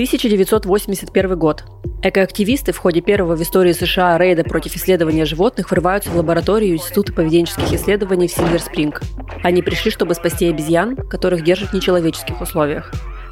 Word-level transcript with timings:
1981 0.00 1.38
год. 1.38 1.64
Экоактивисты 2.02 2.72
в 2.72 2.78
ходе 2.78 3.02
первого 3.02 3.36
в 3.36 3.42
истории 3.42 3.72
США 3.72 4.16
рейда 4.16 4.44
против 4.44 4.74
исследования 4.74 5.26
животных 5.26 5.70
врываются 5.70 6.08
в 6.08 6.16
лабораторию 6.16 6.76
Института 6.76 7.12
поведенческих 7.12 7.70
исследований 7.70 8.26
в 8.26 8.32
Сильвер-Спринг. 8.32 9.02
Они 9.42 9.60
пришли, 9.60 9.90
чтобы 9.90 10.14
спасти 10.14 10.48
обезьян, 10.48 10.96
которых 10.96 11.44
держат 11.44 11.70
в 11.70 11.74
нечеловеческих 11.74 12.40
условиях. 12.40 12.90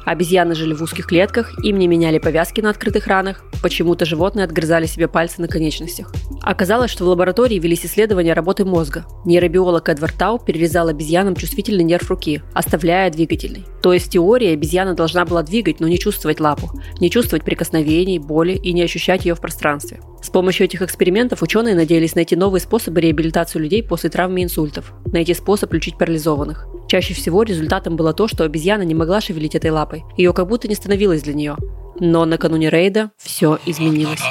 Обезьяны 0.09 0.55
жили 0.55 0.73
в 0.73 0.81
узких 0.81 1.05
клетках, 1.05 1.63
им 1.63 1.77
не 1.77 1.87
меняли 1.87 2.17
повязки 2.17 2.61
на 2.61 2.71
открытых 2.71 3.05
ранах, 3.05 3.43
почему-то 3.61 4.05
животные 4.05 4.43
отгрызали 4.43 4.87
себе 4.87 5.07
пальцы 5.07 5.39
на 5.39 5.47
конечностях. 5.47 6.11
Оказалось, 6.41 6.89
что 6.89 7.05
в 7.05 7.09
лаборатории 7.09 7.59
велись 7.59 7.85
исследования 7.85 8.33
работы 8.33 8.65
мозга. 8.65 9.05
Нейробиолог 9.23 9.87
Эдвард 9.87 10.15
Тау 10.15 10.39
перерезал 10.39 10.87
обезьянам 10.87 11.35
чувствительный 11.35 11.83
нерв 11.83 12.09
руки, 12.09 12.41
оставляя 12.55 13.11
двигательный. 13.11 13.65
То 13.83 13.93
есть 13.93 14.07
в 14.07 14.09
теории 14.09 14.51
обезьяна 14.53 14.95
должна 14.95 15.25
была 15.25 15.43
двигать, 15.43 15.79
но 15.79 15.87
не 15.87 15.99
чувствовать 15.99 16.39
лапу, 16.39 16.71
не 16.99 17.11
чувствовать 17.11 17.45
прикосновений, 17.45 18.17
боли 18.17 18.53
и 18.53 18.73
не 18.73 18.81
ощущать 18.81 19.25
ее 19.25 19.35
в 19.35 19.41
пространстве. 19.41 19.99
С 20.23 20.31
помощью 20.31 20.65
этих 20.65 20.81
экспериментов 20.81 21.43
ученые 21.43 21.75
надеялись 21.75 22.15
найти 22.15 22.35
новые 22.35 22.61
способы 22.61 22.99
реабилитации 22.99 23.59
людей 23.59 23.83
после 23.83 24.09
травм 24.09 24.37
и 24.37 24.43
инсультов, 24.43 24.91
найти 25.05 25.35
способ 25.35 25.71
лечить 25.71 25.99
парализованных. 25.99 26.67
Чаще 26.89 27.13
всего 27.13 27.43
результатом 27.43 27.95
было 27.95 28.13
то, 28.13 28.27
что 28.27 28.43
обезьяна 28.43 28.81
не 28.81 28.95
могла 28.95 29.21
шевелить 29.21 29.53
этой 29.53 29.69
лапой, 29.69 29.98
ее 30.17 30.33
как 30.33 30.47
будто 30.47 30.67
не 30.67 30.75
становилось 30.75 31.21
для 31.23 31.33
нее. 31.33 31.57
Но 31.99 32.25
накануне 32.25 32.69
рейда 32.69 33.11
все 33.17 33.59
изменилось. 33.65 34.21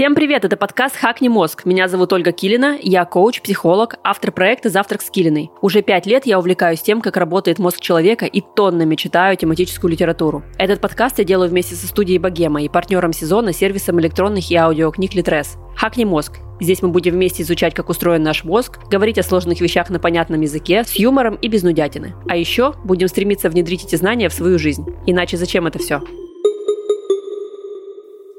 Всем 0.00 0.14
привет, 0.14 0.46
это 0.46 0.56
подкаст 0.56 0.96
«Хакни 0.96 1.28
мозг». 1.28 1.66
Меня 1.66 1.86
зовут 1.86 2.14
Ольга 2.14 2.32
Килина, 2.32 2.78
я 2.80 3.04
коуч, 3.04 3.42
психолог, 3.42 3.96
автор 4.02 4.32
проекта 4.32 4.70
«Завтрак 4.70 5.02
с 5.02 5.10
Килиной». 5.10 5.50
Уже 5.60 5.82
пять 5.82 6.06
лет 6.06 6.24
я 6.24 6.38
увлекаюсь 6.38 6.80
тем, 6.80 7.02
как 7.02 7.18
работает 7.18 7.58
мозг 7.58 7.80
человека 7.80 8.24
и 8.24 8.40
тоннами 8.40 8.96
читаю 8.96 9.36
тематическую 9.36 9.90
литературу. 9.90 10.42
Этот 10.56 10.80
подкаст 10.80 11.18
я 11.18 11.24
делаю 11.24 11.50
вместе 11.50 11.74
со 11.74 11.86
студией 11.86 12.16
«Богема» 12.16 12.62
и 12.62 12.70
партнером 12.70 13.12
сезона 13.12 13.52
сервисом 13.52 14.00
электронных 14.00 14.50
и 14.50 14.56
аудиокниг 14.56 15.12
«Литрес». 15.12 15.58
«Хакни 15.76 16.06
мозг». 16.06 16.38
Здесь 16.62 16.80
мы 16.80 16.88
будем 16.88 17.12
вместе 17.12 17.42
изучать, 17.42 17.74
как 17.74 17.90
устроен 17.90 18.22
наш 18.22 18.42
мозг, 18.42 18.78
говорить 18.90 19.18
о 19.18 19.22
сложных 19.22 19.60
вещах 19.60 19.90
на 19.90 19.98
понятном 19.98 20.40
языке, 20.40 20.82
с 20.82 20.94
юмором 20.94 21.34
и 21.34 21.48
без 21.48 21.62
нудятины. 21.62 22.14
А 22.26 22.36
еще 22.36 22.72
будем 22.84 23.08
стремиться 23.08 23.50
внедрить 23.50 23.84
эти 23.84 23.96
знания 23.96 24.30
в 24.30 24.32
свою 24.32 24.58
жизнь. 24.58 24.86
Иначе 25.06 25.36
зачем 25.36 25.66
это 25.66 25.78
все? 25.78 26.00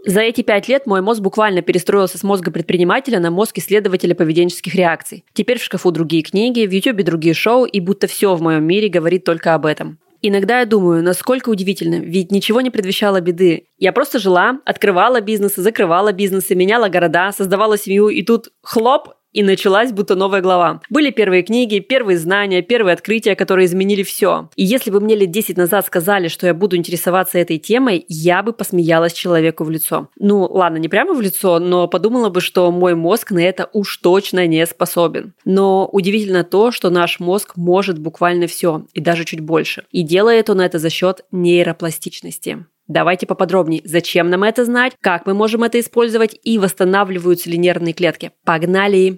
За 0.06 0.22
эти 0.22 0.42
пять 0.42 0.68
лет 0.68 0.88
мой 0.88 1.02
мозг 1.02 1.22
буквально 1.22 1.62
перестроился 1.62 2.18
с 2.18 2.24
мозга 2.24 2.50
предпринимателя 2.52 3.20
на 3.20 3.30
мозг 3.30 3.60
исследователя 3.60 4.16
поведенческих 4.16 4.74
реакций. 4.74 5.24
Теперь 5.34 5.60
в 5.60 5.64
шкафу 5.64 5.92
другие 5.92 6.24
книги, 6.24 6.66
в 6.66 6.72
YouTube 6.72 7.04
другие 7.04 7.36
шоу, 7.36 7.66
и 7.66 7.80
будто 7.80 8.08
все 8.08 8.34
в 8.36 8.42
моем 8.42 8.64
мире 8.64 8.90
говорит 8.90 9.24
только 9.24 9.54
об 9.54 9.66
этом. 9.66 10.00
Иногда 10.24 10.60
я 10.60 10.66
думаю, 10.66 11.04
насколько 11.04 11.50
удивительно, 11.50 11.96
ведь 11.96 12.32
ничего 12.32 12.62
не 12.62 12.70
предвещало 12.70 13.22
беды. 13.22 13.66
Я 13.80 13.92
просто 13.92 14.20
жила, 14.20 14.60
открывала 14.66 15.20
бизнесы, 15.20 15.62
закрывала 15.62 16.12
бизнесы, 16.12 16.54
меняла 16.54 16.90
города, 16.90 17.32
создавала 17.32 17.78
семью, 17.78 18.10
и 18.10 18.22
тут 18.22 18.50
хлоп, 18.62 19.10
и 19.34 19.44
началась 19.44 19.92
будто 19.92 20.16
новая 20.16 20.42
глава. 20.42 20.82
Были 20.90 21.12
первые 21.12 21.44
книги, 21.44 21.80
первые 21.80 22.18
знания, 22.18 22.62
первые 22.62 22.94
открытия, 22.94 23.36
которые 23.36 23.66
изменили 23.66 24.04
все. 24.04 24.50
И 24.56 24.64
если 24.64 24.92
бы 24.92 25.00
мне 25.00 25.16
лет 25.16 25.32
10 25.32 25.58
назад 25.58 25.86
сказали, 25.86 26.28
что 26.28 26.48
я 26.48 26.54
буду 26.54 26.76
интересоваться 26.76 27.38
этой 27.38 27.58
темой, 27.58 28.06
я 28.08 28.44
бы 28.44 28.54
посмеялась 28.54 29.14
человеку 29.14 29.64
в 29.64 29.70
лицо. 29.70 30.10
Ну, 30.20 30.46
ладно, 30.46 30.78
не 30.78 30.90
прямо 30.90 31.14
в 31.14 31.22
лицо, 31.22 31.60
но 31.60 31.88
подумала 31.88 32.30
бы, 32.30 32.42
что 32.42 32.72
мой 32.72 32.96
мозг 32.96 33.32
на 33.32 33.40
это 33.40 33.70
уж 33.74 33.98
точно 33.98 34.48
не 34.48 34.66
способен. 34.66 35.34
Но 35.46 35.88
удивительно 35.92 36.44
то, 36.44 36.72
что 36.72 36.90
наш 36.90 37.20
мозг 37.20 37.54
может 37.56 38.00
буквально 38.00 38.48
все, 38.48 38.86
и 38.94 39.02
даже 39.02 39.26
чуть 39.26 39.40
больше. 39.40 39.86
И 39.92 40.04
делает 40.04 40.50
он 40.50 40.62
это 40.62 40.80
за 40.80 40.90
счет 40.90 41.26
нейропластичности. 41.32 42.66
Давайте 42.92 43.26
поподробнее, 43.26 43.82
зачем 43.86 44.30
нам 44.30 44.44
это 44.44 44.66
знать, 44.66 44.98
как 45.00 45.26
мы 45.26 45.34
можем 45.34 45.64
это 45.64 45.80
использовать 45.80 46.38
и 46.44 46.58
восстанавливаются 46.58 47.50
ли 47.50 47.58
нервные 47.58 47.94
клетки. 47.94 48.32
Погнали! 48.44 49.18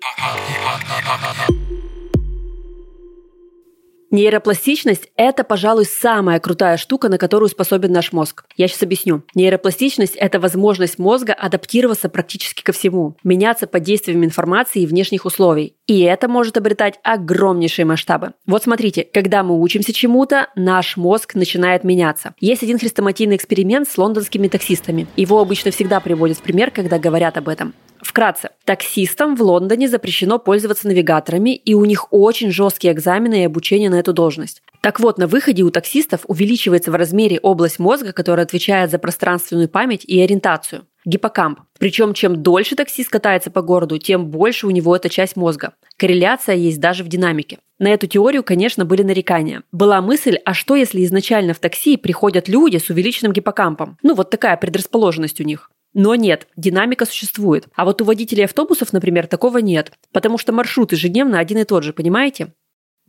Нейропластичность– 4.11 5.09
это, 5.15 5.43
пожалуй, 5.43 5.85
самая 5.85 6.39
крутая 6.39 6.77
штука, 6.77 7.09
на 7.09 7.17
которую 7.17 7.49
способен 7.49 7.91
наш 7.91 8.13
мозг. 8.13 8.45
Я 8.57 8.67
сейчас 8.67 8.83
объясню. 8.83 9.23
Нейропластичность– 9.33 10.15
это 10.17 10.39
возможность 10.39 10.99
мозга 10.99 11.33
адаптироваться 11.33 12.09
практически 12.09 12.61
ко 12.61 12.73
всему, 12.73 13.17
меняться 13.23 13.65
под 13.65 13.81
действием 13.81 14.23
информации 14.23 14.83
и 14.83 14.85
внешних 14.85 15.25
условий. 15.25 15.77
И 15.85 15.99
это 16.01 16.29
может 16.29 16.55
обретать 16.55 16.99
огромнейшие 17.03 17.85
масштабы. 17.85 18.33
Вот 18.45 18.63
смотрите, 18.63 19.05
когда 19.13 19.43
мы 19.43 19.59
учимся 19.59 19.91
чему-то, 19.91 20.47
наш 20.55 20.95
мозг 20.95 21.35
начинает 21.35 21.83
меняться. 21.83 22.35
Есть 22.39 22.63
один 22.63 22.79
хрестоматийный 22.79 23.35
эксперимент 23.35 23.89
с 23.89 23.97
лондонскими 23.97 24.47
таксистами. 24.47 25.07
Его 25.17 25.41
обычно 25.41 25.71
всегда 25.71 25.99
приводят 25.99 26.37
в 26.37 26.41
пример, 26.41 26.71
когда 26.71 26.99
говорят 26.99 27.37
об 27.37 27.49
этом. 27.49 27.73
Вкратце, 28.01 28.49
таксистам 28.65 29.35
в 29.35 29.41
Лондоне 29.41 29.87
запрещено 29.87 30.39
пользоваться 30.39 30.87
навигаторами, 30.87 31.55
и 31.55 31.73
у 31.73 31.85
них 31.85 32.07
очень 32.11 32.51
жесткие 32.51 32.93
экзамены 32.93 33.41
и 33.41 33.45
обучение 33.45 33.89
на 33.89 33.95
эту 33.95 34.13
должность. 34.13 34.61
Так 34.81 34.99
вот, 34.99 35.17
на 35.17 35.27
выходе 35.27 35.63
у 35.63 35.71
таксистов 35.71 36.21
увеличивается 36.27 36.91
в 36.91 36.95
размере 36.95 37.39
область 37.39 37.79
мозга, 37.79 38.11
которая 38.11 38.45
отвечает 38.45 38.91
за 38.91 38.99
пространственную 38.99 39.69
память 39.69 40.05
и 40.05 40.21
ориентацию– 40.21 40.85
гиппокамп. 41.05 41.59
Причем, 41.79 42.13
чем 42.13 42.41
дольше 42.41 42.75
таксист 42.75 43.09
катается 43.09 43.51
по 43.51 43.61
городу, 43.61 43.97
тем 43.97 44.27
больше 44.27 44.67
у 44.67 44.71
него 44.71 44.95
эта 44.95 45.09
часть 45.09 45.35
мозга. 45.35 45.73
Корреляция 45.97 46.55
есть 46.55 46.79
даже 46.79 47.03
в 47.03 47.07
динамике. 47.07 47.59
На 47.79 47.89
эту 47.89 48.07
теорию, 48.07 48.43
конечно, 48.43 48.85
были 48.85 49.03
нарекания. 49.03 49.63
Была 49.71 50.01
мысль, 50.01 50.37
а 50.45 50.53
что 50.53 50.75
если 50.75 51.03
изначально 51.03 51.53
в 51.53 51.59
такси 51.59 51.97
приходят 51.97 52.47
люди 52.47 52.77
с 52.77 52.89
увеличенным 52.89 53.33
гиппокампом? 53.33 53.97
Ну, 54.01 54.15
вот 54.15 54.29
такая 54.29 54.57
предрасположенность 54.57 55.41
у 55.41 55.43
них. 55.43 55.69
Но 55.93 56.15
нет, 56.15 56.47
динамика 56.55 57.05
существует. 57.05 57.67
А 57.75 57.85
вот 57.85 58.01
у 58.01 58.05
водителей 58.05 58.45
автобусов, 58.45 58.93
например, 58.93 59.27
такого 59.27 59.59
нет, 59.59 59.91
потому 60.11 60.37
что 60.37 60.51
маршрут 60.51 60.91
ежедневно 60.91 61.39
один 61.39 61.59
и 61.59 61.63
тот 61.65 61.83
же, 61.83 61.93
понимаете? 61.93 62.53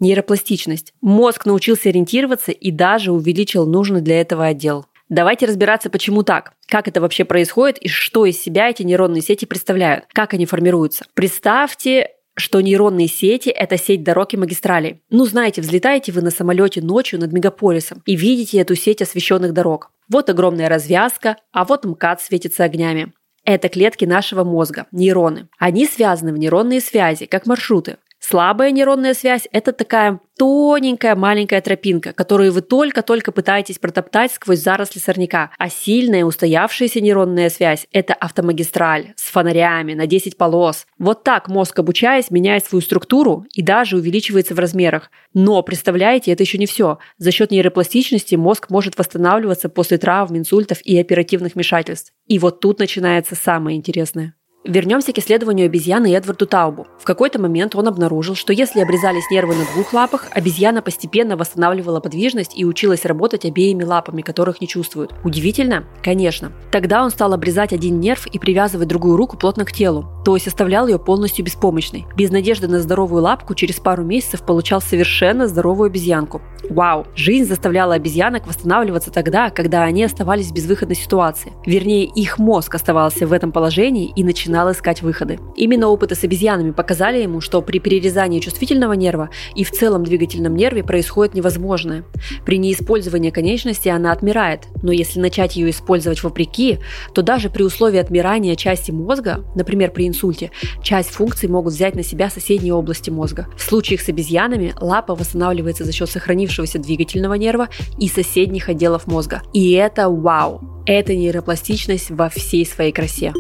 Нейропластичность. 0.00 0.93
Мозг 1.00 1.47
научился 1.47 1.88
ориентироваться 1.88 2.53
и 2.53 2.71
даже 2.71 3.12
увеличил 3.12 3.66
нужный 3.66 4.00
для 4.00 4.21
этого 4.21 4.44
отдел. 4.44 4.87
Давайте 5.14 5.47
разбираться, 5.47 5.91
почему 5.91 6.25
так, 6.25 6.54
как 6.66 6.88
это 6.88 7.00
вообще 7.00 7.25
происходит 7.25 7.78
и 7.78 7.86
что 7.86 8.26
из 8.26 8.42
себя 8.42 8.69
эти 8.69 8.82
нейронные 8.82 9.22
сети 9.22 9.44
представляют, 9.44 10.06
как 10.12 10.34
они 10.34 10.44
формируются. 10.44 11.06
Представьте 11.14 12.10
что 12.36 12.60
нейронные 12.60 13.06
сети– 13.06 13.48
это 13.50 13.78
сеть 13.78 14.02
дорог 14.02 14.34
и 14.34 14.36
магистралей. 14.36 15.02
Ну, 15.08 15.25
знаете, 15.25 15.60
взлетаете 15.60 16.10
вы 16.10 16.20
на 16.20 16.32
самолете 16.32 16.82
ночью 16.82 17.20
над 17.20 17.32
мегаполисом 17.32 18.02
и 18.06 18.16
видите 18.16 18.58
эту 18.58 18.75
сеть 18.75 19.02
освещенных 19.02 19.52
дорог. 19.52 19.92
Вот 20.08 20.28
огромная 20.28 20.69
развязка, 20.69 21.36
а 21.52 21.64
вот 21.64 21.84
МКАД 21.84 22.20
светится 22.20 22.64
огнями. 22.64 23.12
Это 23.44 23.69
клетки 23.69 24.04
нашего 24.04 24.42
мозга, 24.42 24.86
нейроны. 24.91 25.48
Они 25.58 25.86
связаны 25.86 26.32
в 26.32 26.38
нейронные 26.38 26.81
связи, 26.81 27.26
как 27.26 27.46
маршруты. 27.46 27.98
Слабая 28.26 28.70
нейронная 28.70 29.12
связь– 29.12 29.46
это 29.52 29.72
такая 29.72 30.18
тоненькая 30.38 31.14
маленькая 31.14 31.60
тропинка, 31.60 32.14
которую 32.14 32.52
вы 32.52 32.62
только-только 32.62 33.32
пытаетесь 33.32 33.78
протоптать 33.78 34.32
сквозь 34.32 34.60
заросли 34.60 34.98
сорняка. 34.98 35.50
А 35.58 35.68
сильная 35.68 36.24
устоявшаяся 36.24 37.02
нейронная 37.02 37.50
связь– 37.50 37.86
это 37.92 38.14
автомагистраль 38.14 39.12
с 39.16 39.30
фонарями 39.30 39.92
на 39.92 40.06
10 40.06 40.38
полос. 40.38 40.86
Вот 40.98 41.22
так 41.22 41.48
мозг, 41.48 41.78
обучаясь, 41.78 42.31
меняет 42.31 42.64
свою 42.64 42.81
структуру 42.81 43.44
и 43.52 43.60
даже 43.60 43.99
увеличивается 43.99 44.54
в 44.54 44.58
размерах. 44.58 45.10
Но, 45.34 45.62
представляете, 45.62 46.32
это 46.32 46.44
еще 46.44 46.56
не 46.56 46.64
все. 46.64 46.96
За 47.19 47.31
счет 47.31 47.50
нейропластичности 47.50 48.37
мозг 48.37 48.70
может 48.70 48.96
восстанавливаться 48.96 49.69
после 49.69 49.99
травм, 49.99 50.38
инсультов 50.38 50.78
и 50.82 50.99
оперативных 50.99 51.56
вмешательств. 51.56 52.14
И 52.26 52.38
вот 52.38 52.60
тут 52.60 52.78
начинается 52.78 53.34
самое 53.34 53.76
интересное. 53.76 54.34
Вернемся 54.64 55.12
к 55.12 55.19
исследованию 55.19 55.66
обезьяны 55.66 56.14
Эдварду 56.14 56.46
Таубу. 56.46 56.87
В 56.99 57.05
какой-то 57.05 57.38
момент 57.38 57.76
он 57.76 57.87
обнаружил, 57.87 58.34
что 58.34 58.55
если 58.55 58.81
обрезались 58.81 59.31
нервы 59.31 59.55
на 59.55 59.66
двух 59.75 59.93
лапах, 59.93 60.28
обезьяна 60.31 60.81
постепенно 60.81 61.37
восстанавливала 61.37 62.00
подвижность 62.00 62.56
и 62.56 62.64
училась 62.64 63.05
работать 63.05 63.44
обеими 63.44 63.84
лапами, 63.84 64.22
которых 64.22 64.62
не 64.62 64.66
чувствуют. 64.66 65.12
Удивительно? 65.22 65.84
Конечно. 66.02 66.50
Тогда 66.72 67.05
он 67.05 67.11
стал 67.11 67.34
обрезать 67.34 67.75
один 67.75 68.00
нерв 68.00 68.26
и 68.26 68.38
привязывать 68.38 68.88
другую 68.88 69.19
руку 69.19 69.37
плотно 69.37 69.66
к 69.66 69.72
телу, 69.72 70.06
то 70.25 70.34
есть 70.34 70.49
оставлял 70.49 70.87
ее 70.88 70.99
полностью 70.99 71.44
беспомощной. 71.44 72.06
Без 72.16 72.31
надежды 72.31 72.66
на 72.66 72.81
здоровую 72.81 73.22
лапку 73.22 73.55
через 73.55 73.76
пару 73.81 74.02
месяцев 74.02 74.46
получал 74.46 74.81
совершенно 74.81 75.46
здоровую 75.46 75.88
обезьянку. 75.88 76.40
Вау! 76.70 77.06
Жизнь 77.14 77.44
заставляла 77.44 77.94
обезьянок 77.94 78.46
восстанавливаться 78.46 79.11
тогда, 79.11 79.50
когда 79.50 79.82
они 79.82 80.02
оставались 80.05 80.49
в 80.49 80.55
безвыходной 80.55 80.96
ситуации. 80.96 81.52
Вернее, 81.66 82.05
их 82.05 82.38
мозг 82.38 82.75
оставался 82.75 83.26
в 83.26 83.32
этом 83.32 83.52
положении 83.52 84.12
и 84.16 84.25
начинал 84.25 84.72
искать 84.72 85.02
выходы. 85.02 85.38
Именно 85.56 85.88
опыты 85.88 86.14
с 86.14 86.25
обезьянами 86.25 86.70
показали 86.70 87.22
ему, 87.22 87.40
что 87.40 87.61
при 87.62 87.78
перерезании 87.78 88.40
чувствительного 88.40 88.94
нерва 88.94 89.31
и 89.55 89.64
в 89.64 89.70
целом 89.70 90.05
двигательном 90.05 90.56
нерве 90.56 90.82
происходит 90.82 91.34
невозможное. 91.34 92.05
При 92.44 92.58
неиспользовании 92.58 93.31
конечности 93.31 93.88
она 93.88 94.12
отмирает, 94.12 94.62
но 94.82 94.93
если 94.93 95.20
начать 95.20 95.56
ее 95.56 95.70
использовать 95.70 96.22
вопреки, 96.22 96.78
то 97.14 97.22
даже 97.22 97.50
при 97.50 97.62
условии 97.62 97.99
отмирания 97.99 98.56
части 98.56 98.90
мозга, 98.90 99.44
например, 99.55 99.90
при 99.90 100.08
инсульте, 100.08 100.50
часть 100.82 101.11
функций 101.11 101.49
могут 101.49 101.75
взять 101.75 101.94
на 101.94 102.02
себя 102.02 102.31
соседние 102.31 102.75
области 102.75 103.11
мозга. 103.11 103.49
В 103.56 103.62
случаях 103.62 104.00
с 104.00 104.08
обезьянами 104.08 104.75
лапа 104.81 105.14
восстанавливается 105.14 105.84
за 105.84 105.93
счет 105.93 106.08
сохранившегося 106.08 106.53
двигательного 106.78 107.34
нерва 107.34 107.68
и 107.98 108.08
соседних 108.08 108.68
отделов 108.68 109.06
мозга. 109.06 109.42
И 109.52 109.72
это 109.72 110.08
вау! 110.08 110.60
Это 110.86 111.14
нейропластичность 111.14 112.10
во 112.10 112.28
всей 112.28 112.66
своей 112.66 112.92
красе. 112.92 113.32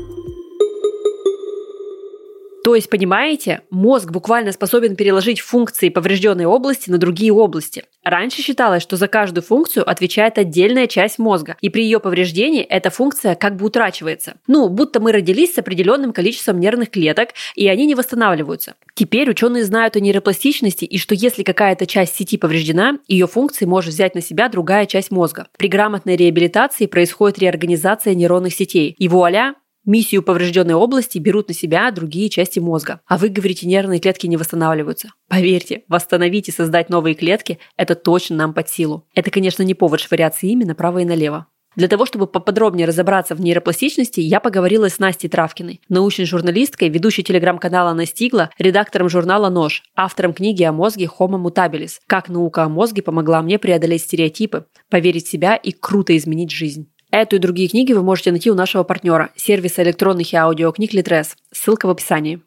То 2.64 2.74
есть, 2.74 2.88
понимаете, 2.88 3.60
мозг 3.68 4.10
буквально 4.10 4.50
способен 4.50 4.96
переложить 4.96 5.40
функции 5.40 5.90
поврежденной 5.90 6.46
области 6.46 6.88
на 6.88 6.96
другие 6.96 7.30
области. 7.30 7.84
Раньше 8.02 8.40
считалось, 8.40 8.82
что 8.82 8.96
за 8.96 9.06
каждую 9.06 9.44
функцию 9.44 9.88
отвечает 9.88 10.38
отдельная 10.38 10.86
часть 10.86 11.18
мозга, 11.18 11.58
и 11.60 11.68
при 11.68 11.84
ее 11.84 12.00
повреждении 12.00 12.62
эта 12.62 12.88
функция 12.88 13.34
как 13.34 13.56
бы 13.56 13.66
утрачивается. 13.66 14.36
Ну, 14.46 14.70
будто 14.70 14.98
мы 14.98 15.12
родились 15.12 15.52
с 15.52 15.58
определенным 15.58 16.14
количеством 16.14 16.58
нервных 16.58 16.88
клеток, 16.88 17.30
и 17.54 17.68
они 17.68 17.84
не 17.84 17.94
восстанавливаются. 17.94 18.76
Теперь 18.94 19.28
ученые 19.28 19.64
знают 19.64 19.96
о 19.96 20.00
нейропластичности 20.00 20.86
и 20.86 20.96
что 20.96 21.14
если 21.14 21.42
какая-то 21.42 21.86
часть 21.86 22.16
сети 22.16 22.38
повреждена, 22.38 22.98
ее 23.06 23.26
функции 23.26 23.66
может 23.66 23.92
взять 23.92 24.14
на 24.14 24.22
себя 24.22 24.48
другая 24.48 24.86
часть 24.86 25.10
мозга. 25.10 25.48
При 25.58 25.68
грамотной 25.68 26.16
реабилитации 26.16 26.86
происходит 26.86 27.40
реорганизация 27.40 28.14
нейронных 28.14 28.54
сетей. 28.54 28.94
И 28.98 29.06
вуаля, 29.06 29.54
Миссию 29.84 30.22
поврежденной 30.22 30.74
области 30.74 31.18
берут 31.18 31.48
на 31.48 31.54
себя 31.54 31.90
другие 31.90 32.30
части 32.30 32.58
мозга. 32.58 33.00
А 33.06 33.18
вы 33.18 33.28
говорите, 33.28 33.66
нервные 33.66 34.00
клетки 34.00 34.26
не 34.26 34.38
восстанавливаются. 34.38 35.10
Поверьте, 35.28 35.82
восстановить 35.88 36.48
и 36.48 36.52
создать 36.52 36.88
новые 36.88 37.14
клетки– 37.14 37.58
это 37.76 37.94
точно 37.94 38.36
нам 38.36 38.54
под 38.54 38.70
силу. 38.70 39.06
Это, 39.14 39.30
конечно, 39.30 39.62
не 39.62 39.74
повод 39.74 40.00
швыряться 40.00 40.46
ими 40.46 40.64
направо 40.64 41.00
и 41.00 41.04
налево. 41.04 41.48
Для 41.76 41.88
того, 41.88 42.06
чтобы 42.06 42.26
поподробнее 42.26 42.86
разобраться 42.86 43.34
в 43.34 43.40
нейропластичности, 43.40 44.20
я 44.20 44.40
поговорила 44.40 44.88
с 44.88 44.98
Настей 44.98 45.28
Травкиной, 45.28 45.80
научной 45.88 46.24
журналисткой, 46.24 46.88
ведущей 46.88 47.24
телеграм-канала 47.24 47.92
«Настигла», 47.94 48.50
редактором 48.58 49.08
журнала 49.08 49.50
«Нож», 49.50 49.82
автором 49.96 50.34
книги 50.34 50.62
о 50.62 50.72
мозге 50.72 51.10
«Homo 51.18 51.42
mutabilis», 51.42 51.94
как 52.06 52.28
наука 52.28 52.62
о 52.62 52.68
мозге 52.68 53.02
помогла 53.02 53.42
мне 53.42 53.58
преодолеть 53.58 54.02
стереотипы, 54.02 54.66
поверить 54.88 55.26
в 55.26 55.30
себя 55.30 55.56
и 55.56 55.72
круто 55.72 56.16
изменить 56.16 56.52
жизнь. 56.52 56.88
Эту 57.16 57.36
и 57.36 57.38
другие 57.38 57.68
книги 57.68 57.92
вы 57.92 58.02
можете 58.02 58.32
найти 58.32 58.50
у 58.50 58.56
нашего 58.56 58.82
партнера, 58.82 59.30
сервиса 59.36 59.84
электронных 59.84 60.32
и 60.32 60.36
аудиокниг 60.36 60.92
Литрес. 60.92 61.36
Ссылка 61.52 61.86
в 61.86 61.90
описании. 61.90 62.40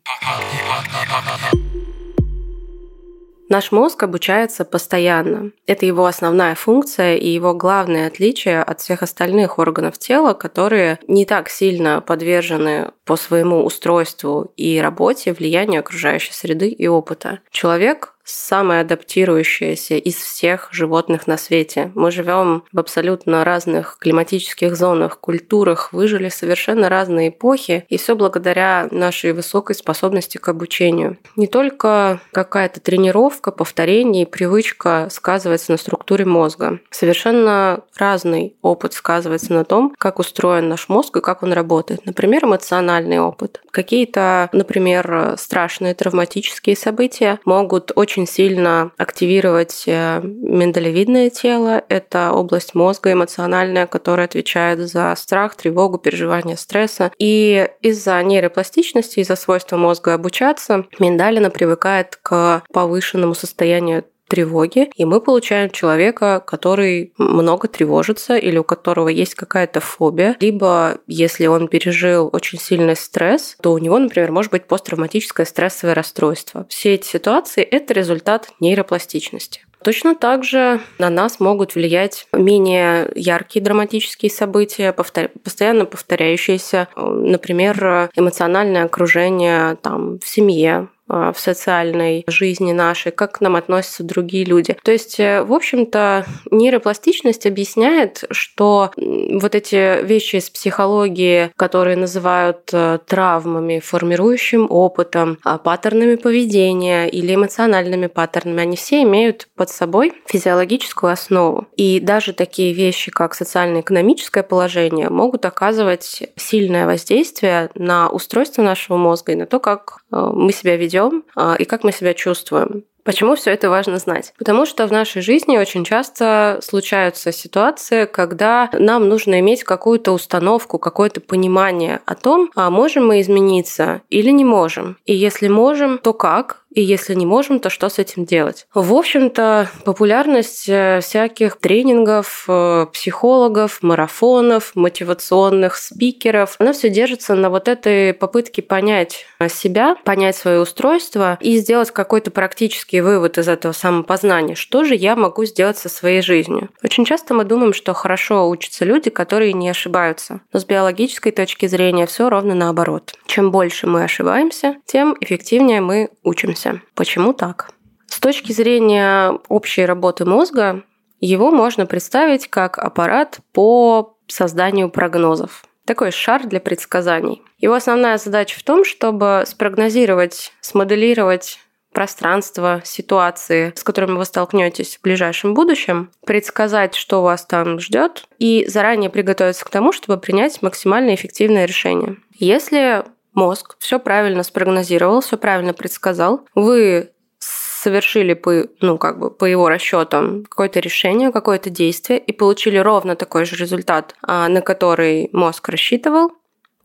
Наш 3.47 3.71
мозг 3.71 4.03
обучается 4.03 4.65
постоянно. 4.65 5.51
Это 5.67 5.85
его 5.85 6.05
основная 6.05 6.53
функция 6.55 7.15
и 7.15 7.29
его 7.29 7.53
главное 7.53 8.07
отличие 8.07 8.61
от 8.61 8.81
всех 8.81 9.03
остальных 9.03 9.57
органов 9.57 9.97
тела, 9.97 10.33
которые 10.33 10.99
не 11.07 11.25
так 11.25 11.47
сильно 11.47 12.01
подвержены 12.01 12.91
по 13.05 13.15
своему 13.15 13.63
устройству 13.63 14.51
и 14.57 14.81
работе 14.81 15.31
влиянию 15.31 15.79
окружающей 15.79 16.33
среды 16.33 16.67
и 16.67 16.87
опыта. 16.87 17.39
Человек 17.51 18.16
самое 18.27 18.81
адаптирующееся 18.81 19.95
из 19.95 20.15
всех 20.15 20.69
животных 20.71 21.27
на 21.27 21.37
свете. 21.37 21.91
Мы 21.95 22.11
живем 22.11 22.63
в 22.71 22.79
абсолютно 22.79 23.43
разных 23.43 23.97
климатических 23.99 24.75
зонах, 24.75 25.19
культурах, 25.19 25.93
выжили 25.93 26.29
совершенно 26.29 26.89
разные 26.89 27.29
эпохи, 27.29 27.85
и 27.89 27.97
все 27.97 28.15
благодаря 28.15 28.87
нашей 28.91 29.33
высокой 29.33 29.75
способности 29.75 30.37
к 30.37 30.47
обучению. 30.49 31.17
Не 31.35 31.47
только 31.47 32.19
какая-то 32.31 32.79
тренировка, 32.81 33.51
повторение 33.51 34.23
и 34.23 34.29
привычка 34.29 35.07
сказывается 35.09 35.71
на 35.71 35.77
структуре 35.77 36.25
мозга. 36.25 36.79
Совершенно 36.91 37.81
разный 37.95 38.55
опыт 38.61 38.93
сказывается 38.93 39.53
на 39.53 39.63
том, 39.63 39.93
как 39.97 40.19
устроен 40.19 40.67
наш 40.67 40.89
мозг 40.89 41.17
и 41.17 41.21
как 41.21 41.43
он 41.43 41.53
работает. 41.53 42.05
Например, 42.05 42.45
эмоциональный 42.45 43.19
опыт. 43.19 43.61
Какие-то, 43.71 44.49
например, 44.51 45.35
страшные 45.37 45.93
травматические 45.93 46.75
события 46.75 47.39
могут 47.45 47.91
очень 47.95 48.16
очень 48.17 48.27
сильно 48.27 48.91
активировать 48.97 49.83
э, 49.85 50.21
миндалевидное 50.23 51.29
тело. 51.29 51.83
Это 51.87 52.31
область 52.31 52.73
мозга 52.73 53.11
эмоциональная, 53.13 53.85
которая 53.85 54.25
отвечает 54.25 54.79
за 54.79 55.13
страх, 55.15 55.55
тревогу, 55.55 55.99
переживание 55.99 56.57
стресса. 56.57 57.11
И 57.19 57.69
из-за 57.81 58.21
нейропластичности, 58.23 59.19
из-за 59.19 59.35
свойства 59.35 59.77
мозга 59.77 60.15
обучаться, 60.15 60.85
миндалина 60.97 61.51
привыкает 61.51 62.17
к 62.21 62.63
повышенному 62.73 63.35
состоянию 63.35 64.03
тревоги, 64.27 64.89
и 64.95 65.05
мы 65.05 65.21
получаем 65.21 65.69
человека, 65.69 66.43
который 66.45 67.13
много 67.17 67.67
тревожится 67.67 68.35
или 68.37 68.57
у 68.57 68.63
которого 68.63 69.09
есть 69.09 69.35
какая-то 69.35 69.79
фобия, 69.79 70.35
либо 70.39 70.99
если 71.07 71.47
он 71.47 71.67
пережил 71.67 72.29
очень 72.31 72.59
сильный 72.59 72.95
стресс, 72.95 73.57
то 73.61 73.73
у 73.73 73.77
него, 73.77 73.97
например, 73.99 74.31
может 74.31 74.51
быть 74.51 74.65
посттравматическое 74.65 75.45
стрессовое 75.45 75.95
расстройство. 75.95 76.65
Все 76.69 76.93
эти 76.95 77.07
ситуации– 77.07 77.63
это 77.63 77.93
результат 77.93 78.49
нейропластичности. 78.59 79.61
Точно 79.83 80.15
так 80.15 80.43
же 80.43 80.81
на 80.97 81.09
нас 81.09 81.39
могут 81.39 81.75
влиять 81.75 82.27
менее 82.33 83.09
яркие 83.15 83.63
драматические 83.63 84.31
события, 84.31 84.91
повтор... 84.91 85.29
постоянно 85.43 85.85
повторяющиеся, 85.85 86.87
например, 86.95 88.09
эмоциональное 88.15 88.85
окружение 88.85 89.75
там, 89.75 90.19
в 90.19 90.27
семье, 90.27 90.89
в 91.07 91.35
социальной 91.37 92.23
жизни 92.27 92.71
нашей, 92.73 93.11
как 93.11 93.37
к 93.37 93.41
нам 93.41 93.55
относятся 93.55 94.03
другие 94.03 94.45
люди. 94.45 94.77
То 94.83 94.91
есть, 94.91 95.19
э, 95.19 95.43
в 95.43 95.53
общем-то, 95.53 96.25
нейропластичность 96.51 97.45
объясняет, 97.45 98.23
что 98.31 98.91
вот 98.97 99.55
эти 99.55 100.03
вещи 100.03 100.37
из 100.37 100.49
психологии, 100.49 101.51
которые 101.55 101.95
называют 101.95 102.69
э, 102.73 102.99
травмами, 103.05 103.79
формирующим 103.79 104.67
опытом, 104.69 105.37
а, 105.43 105.57
паттернами 105.57 106.15
поведения 106.15 107.07
или 107.07 107.35
эмоциональными 107.35 108.07
паттернами, 108.07 108.61
они 108.61 108.75
все 108.75 109.03
имеют 109.03 109.47
под 109.55 109.69
собой 109.69 110.13
физиологическую 110.25 111.11
основу. 111.11 111.67
И 111.75 111.99
даже 111.99 112.33
такие 112.33 112.73
вещи, 112.73 113.11
как 113.11 113.33
социально-экономическое 113.33 114.43
положение, 114.43 115.09
могут 115.09 115.45
оказывать 115.45 116.23
сильное 116.35 116.85
воздействие 116.85 117.69
на 117.75 118.09
устройство 118.09 118.61
нашего 118.61 118.97
мозга 118.97 119.33
и 119.33 119.35
на 119.35 119.45
то, 119.45 119.59
как 119.59 119.99
мы 120.11 120.51
себя 120.51 120.77
ведем 120.77 121.23
а, 121.35 121.55
и 121.57 121.65
как 121.65 121.83
мы 121.83 121.91
себя 121.91 122.13
чувствуем. 122.13 122.83
Почему 123.07 123.35
все 123.35 123.51
это 123.51 123.69
важно 123.69 123.99
знать? 123.99 124.33
Потому 124.37 124.65
что 124.65 124.85
в 124.85 124.91
нашей 124.91 125.21
жизни 125.21 125.57
очень 125.57 125.85
часто 125.85 126.59
случаются 126.61 127.31
ситуации, 127.31 128.03
когда 128.03 128.69
нам 128.73 129.07
нужно 129.07 129.39
иметь 129.39 129.63
какую-то 129.63 130.11
установку, 130.11 130.77
какое-то 130.77 131.21
понимание 131.21 132.01
о 132.05 132.15
том, 132.15 132.51
а 132.53 132.69
можем 132.69 133.07
мы 133.07 133.21
измениться 133.21 134.01
или 134.09 134.29
не 134.31 134.43
можем. 134.43 134.97
И 135.05 135.15
если 135.15 135.47
можем, 135.47 135.99
то 135.99 136.11
как? 136.11 136.65
И 136.69 136.81
если 136.81 137.15
не 137.15 137.25
можем, 137.25 137.59
то 137.59 137.69
что 137.69 137.89
с 137.89 137.97
этим 137.97 138.25
делать? 138.25 138.67
В 138.73 138.93
общем-то, 138.93 139.69
популярность 139.85 140.65
э, 140.67 140.99
всяких 141.01 141.57
тренингов, 141.57 142.45
э, 142.47 142.85
психологов, 142.91 143.79
марафонов, 143.81 144.73
мотивационных 144.75 145.77
спикеров, 145.77 146.55
она 146.59 146.73
все 146.73 146.89
держится 146.89 147.35
на 147.35 147.49
вот 147.49 147.67
этой 147.67 148.13
попытке 148.13 148.61
понять 148.61 149.25
себя, 149.49 149.95
понять 150.03 150.35
свое 150.35 150.59
устройство 150.59 151.37
и 151.41 151.57
сделать 151.57 151.91
какой-то 151.91 152.31
практический 152.31 153.01
вывод 153.01 153.37
из 153.37 153.47
этого 153.47 153.71
самопознания. 153.71 154.55
Что 154.55 154.83
же 154.83 154.93
я 154.95 155.15
могу 155.15 155.45
сделать 155.45 155.77
со 155.77 155.89
своей 155.89 156.21
жизнью? 156.21 156.69
Очень 156.83 157.05
часто 157.05 157.33
мы 157.33 157.43
думаем, 157.43 157.73
что 157.73 157.93
хорошо 157.93 158.49
учатся 158.49 158.85
люди, 158.85 159.09
которые 159.09 159.53
не 159.53 159.69
ошибаются. 159.69 160.41
Но 160.51 160.59
с 160.59 160.65
биологической 160.65 161.31
точки 161.31 161.65
зрения 161.65 162.05
все 162.07 162.29
ровно 162.29 162.55
наоборот. 162.55 163.13
Чем 163.25 163.51
больше 163.51 163.87
мы 163.87 164.03
ошибаемся, 164.03 164.75
тем 164.85 165.15
эффективнее 165.21 165.81
мы 165.81 166.09
учимся 166.23 166.56
процессе. 166.57 166.81
Почему 166.95 167.33
так? 167.33 167.71
С 168.07 168.19
точки 168.19 168.51
зрения 168.51 169.37
общей 169.49 169.85
работы 169.85 170.25
мозга, 170.25 170.83
его 171.19 171.51
можно 171.51 171.85
представить 171.85 172.47
как 172.47 172.77
аппарат 172.77 173.39
по 173.53 174.17
созданию 174.27 174.89
прогнозов. 174.89 175.65
Такой 175.85 176.11
шар 176.11 176.45
для 176.45 176.59
предсказаний. 176.59 177.41
Его 177.59 177.73
основная 177.73 178.17
задача 178.17 178.59
в 178.59 178.63
том, 178.63 178.83
чтобы 178.83 179.43
спрогнозировать, 179.47 180.51
смоделировать 180.61 181.59
пространство, 181.93 182.81
ситуации, 182.83 183.73
с 183.75 183.83
которыми 183.83 184.17
вы 184.17 184.25
столкнетесь 184.25 184.97
в 184.97 185.01
ближайшем 185.01 185.53
будущем, 185.53 186.11
предсказать, 186.25 186.93
что 186.93 187.23
вас 187.23 187.45
там 187.45 187.79
ждет, 187.79 188.25
и 188.37 188.65
заранее 188.67 189.09
приготовиться 189.09 189.65
к 189.65 189.69
тому, 189.69 189.91
чтобы 189.91 190.19
принять 190.19 190.61
максимально 190.61 191.15
эффективное 191.15 191.65
решение. 191.65 192.17
Если 192.37 193.03
мозг 193.37 193.77
все 193.79 193.99
правильно 193.99 194.43
спрогнозировал, 194.43 195.21
все 195.21 195.37
правильно 195.37 195.73
предсказал, 195.73 196.45
вы 196.55 197.11
совершили 197.39 198.33
по, 198.33 198.65
ну, 198.81 198.97
как 198.97 199.19
бы 199.19 199.29
по 199.29 199.45
его 199.45 199.69
расчетам 199.69 200.43
какое-то 200.43 200.79
решение, 200.79 201.31
какое-то 201.31 201.69
действие 201.69 202.19
и 202.19 202.33
получили 202.33 202.77
ровно 202.77 203.15
такой 203.15 203.45
же 203.45 203.55
результат, 203.55 204.15
а, 204.23 204.49
на 204.49 204.61
который 204.61 205.29
мозг 205.31 205.69
рассчитывал, 205.69 206.31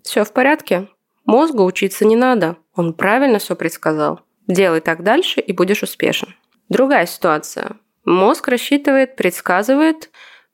все 0.02 0.24
в 0.24 0.32
порядке. 0.32 0.88
Мозгу 1.24 1.64
учиться 1.64 2.04
не 2.04 2.16
надо. 2.16 2.56
Он 2.74 2.92
правильно 2.92 3.38
все 3.38 3.56
предсказал. 3.56 4.20
Делай 4.46 4.80
так 4.80 5.02
дальше 5.02 5.40
и 5.40 5.52
будешь 5.52 5.82
успешен. 5.82 6.34
Другая 6.68 7.06
ситуация. 7.06 7.76
Мозг 8.04 8.48
рассчитывает, 8.48 9.16
предсказывает, 9.16 10.10